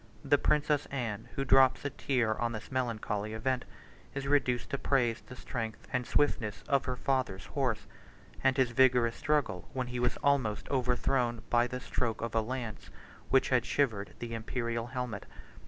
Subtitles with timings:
[0.25, 3.65] The princess Anne, who drops a tear on this melancholy event,
[4.15, 7.85] is reduced to praise the strength and swiftness of her father's horse,
[8.43, 12.89] and his vigorous struggle when he was almost overthrown by the stroke of a lance,
[13.29, 15.27] which had shivered the Imperial helmet.